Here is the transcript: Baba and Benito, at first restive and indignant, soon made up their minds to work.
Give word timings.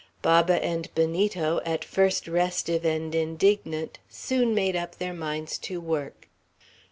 Baba 0.23 0.55
and 0.65 0.89
Benito, 0.95 1.61
at 1.63 1.85
first 1.85 2.27
restive 2.27 2.83
and 2.85 3.13
indignant, 3.13 3.99
soon 4.09 4.55
made 4.55 4.75
up 4.75 4.95
their 4.97 5.13
minds 5.13 5.59
to 5.59 5.79
work. 5.79 6.27